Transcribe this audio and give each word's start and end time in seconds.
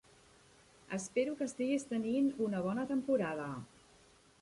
Espero 0.97 1.35
que 1.41 1.47
estiguis 1.51 1.87
tenint 1.91 2.33
una 2.49 2.65
bona 2.71 2.87
temporada. 2.93 3.51